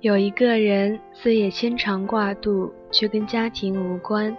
[0.00, 4.32] 有一个人虽也牵肠挂肚，却跟家庭无关；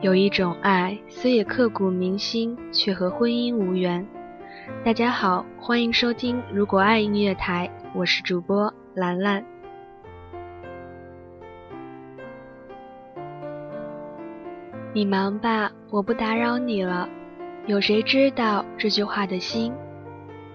[0.00, 4.04] 有一种爱虽也刻骨铭心，却和婚姻无缘。
[4.84, 9.44] 大家好，欢迎收听《如果爱音乐台》，我是主播兰兰。
[14.92, 17.08] 你忙吧，我不打扰你了。
[17.66, 19.72] 有谁知道这句话的心？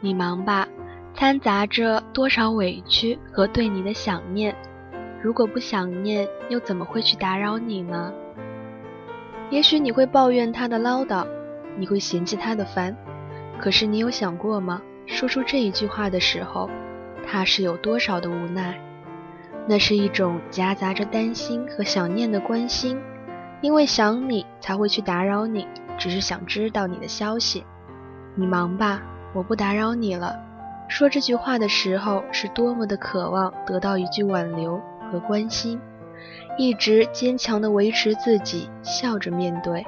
[0.02, 0.67] 你忙吧。
[1.16, 4.56] 掺杂着多少委屈和对你的想念？
[5.22, 8.11] 如果不想念，又怎么会去打扰你呢？
[9.50, 11.25] 也许你会抱怨他的唠叨，
[11.78, 12.95] 你会嫌弃他的烦，
[13.59, 14.81] 可是你有想过吗？
[15.06, 16.69] 说出这一句话的时候，
[17.25, 18.80] 他是有多少的无奈？
[19.67, 23.00] 那是一种夹杂着担心和想念的关心，
[23.61, 27.64] 因为想你才会去打扰你，只是想知道你的消息。
[28.36, 29.02] 你忙吧，
[29.34, 30.36] 我不打扰你了。
[30.87, 34.79] 说这句话的时候，是多么的渴望得到一句挽留
[35.11, 35.79] 和关心，
[36.57, 39.83] 一直坚强的维持自己，笑着面对。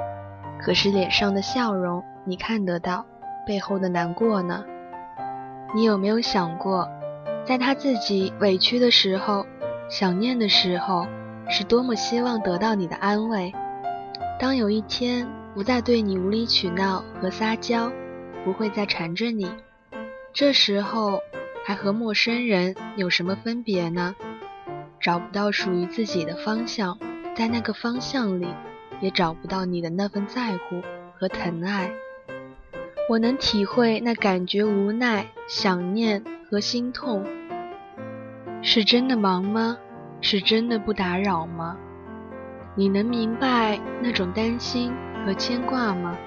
[0.59, 3.05] 可是脸上的笑容你看得到，
[3.45, 4.63] 背后的难过呢？
[5.75, 6.89] 你有没有想过，
[7.45, 9.45] 在他自己委屈的时候、
[9.89, 11.05] 想念的时候，
[11.49, 13.53] 是多么希望得到你的安慰？
[14.39, 17.91] 当有一天不再对你无理取闹和撒娇，
[18.43, 19.51] 不会再缠着你。
[20.35, 21.23] 这时候
[21.65, 24.13] 还和陌生人有什么分别呢？
[24.99, 26.99] 找不到属于自己的方向，
[27.37, 28.47] 在那个方向里，
[28.99, 30.81] 也找不到你的那份在乎
[31.17, 31.89] 和疼爱。
[33.09, 36.21] 我能体会那感觉，无奈、想念
[36.51, 37.25] 和心痛。
[38.61, 39.77] 是真的忙吗？
[40.19, 41.77] 是真的不打扰吗？
[42.75, 44.91] 你能明白那种担心
[45.25, 46.17] 和牵挂吗？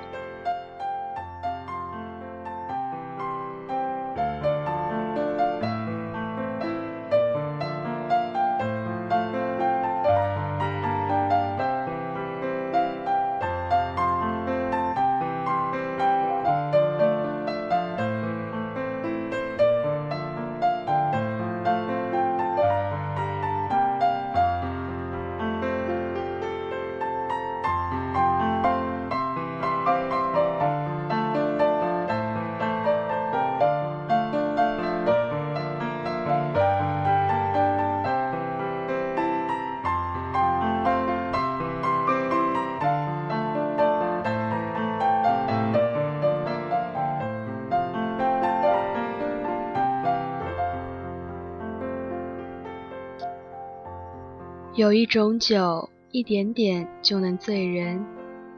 [54.79, 58.01] 有一种酒，一点点就能醉人；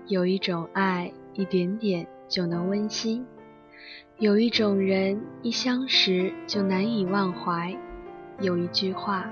[0.06, 3.24] 有一种爱，一点点就能温馨；
[4.18, 7.74] 有一种人，一相识就难以忘怀；
[8.38, 9.30] 有一句话，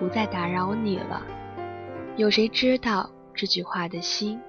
[0.00, 1.24] 不再打扰你了。
[2.16, 4.40] 有谁知道这句话的心？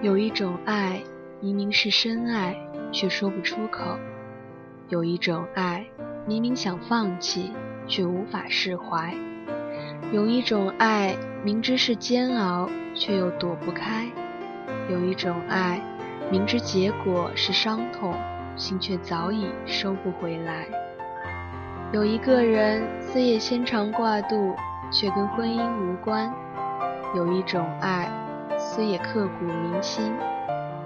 [0.00, 0.98] 有一种爱，
[1.42, 2.56] 明明是深爱，
[2.90, 3.98] 却说不出口；
[4.88, 5.86] 有一种爱，
[6.26, 7.52] 明明想放弃，
[7.86, 9.14] 却无法释怀。
[10.12, 14.04] 有一种爱，明知是煎熬，却又躲不开；
[14.88, 15.80] 有一种爱，
[16.30, 18.14] 明知结果是伤痛，
[18.54, 20.64] 心却早已收不回来。
[21.92, 24.54] 有一个人，虽也牵肠挂肚，
[24.92, 26.30] 却跟婚姻无关；
[27.16, 28.08] 有一种爱，
[28.56, 30.14] 虽也刻骨铭心，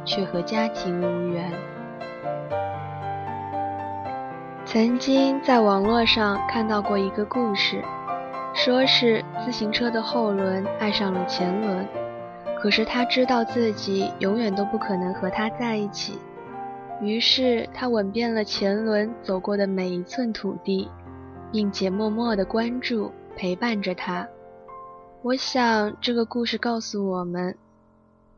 [0.03, 1.53] 却和家庭无缘。
[4.65, 7.85] 曾经在网络上看到过一个故事。
[8.62, 11.89] 说是自行车的后轮爱上了前轮，
[12.61, 16.19] 可是他知道自己永远都不可能和他在一起，
[17.01, 20.91] 于是他吻遍了前轮走过的每一寸土地，
[21.51, 24.29] 并且默默的关注陪伴着他。
[25.23, 27.57] 我想这个故事告诉我们，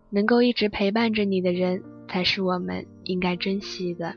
[0.09, 4.15] 能够一直陪伴着你的人，才是我们应该珍惜的。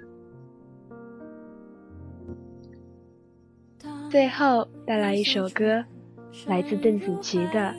[4.11, 5.83] 最后带来一首歌，
[6.45, 7.73] 来自邓紫棋的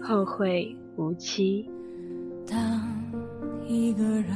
[0.02, 0.64] 《后会》。
[0.96, 1.68] 无期。
[2.46, 2.56] 当
[3.66, 4.26] 一个人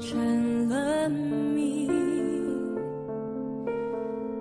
[0.00, 1.88] 成了谜，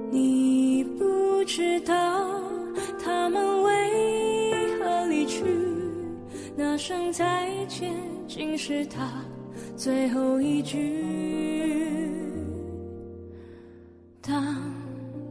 [0.10, 1.94] 你不知道
[2.98, 5.46] 他们为何离去，
[6.58, 7.94] 那声再见
[8.28, 9.24] 竟是他
[9.76, 11.06] 最后一句。
[14.20, 14.56] 当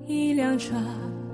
[0.06, 0.76] 一辆车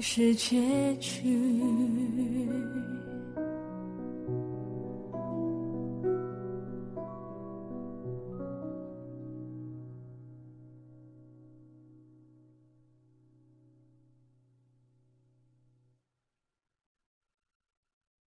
[0.00, 0.56] 是结
[0.98, 1.59] 局。